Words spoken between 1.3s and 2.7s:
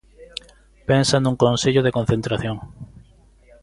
consello de concentración.